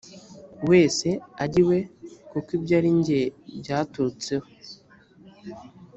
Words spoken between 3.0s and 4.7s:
jye byaturutseho